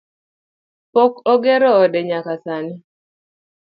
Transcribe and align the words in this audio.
Pok 0.93 1.13
ogero 1.31 1.69
ode 1.83 1.99
nyaka 2.09 2.33
sani 2.43 2.73